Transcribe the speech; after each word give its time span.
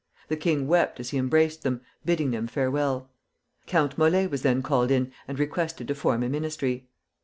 The 0.29 0.35
king 0.35 0.65
wept 0.67 0.99
as 0.99 1.11
he 1.11 1.19
embraced 1.19 1.61
them, 1.61 1.81
bidding 2.03 2.31
them 2.31 2.47
farewell. 2.47 3.11
Count 3.67 3.97
Molé 3.97 4.27
was 4.27 4.41
then 4.41 4.63
called 4.63 4.89
in 4.89 5.11
and 5.27 5.37
requested 5.37 5.87
to 5.89 5.93
form 5.93 6.23
a 6.23 6.27
ministry. 6.29 6.87